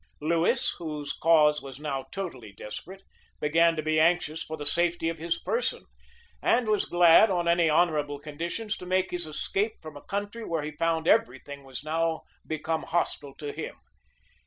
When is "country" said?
10.01-10.43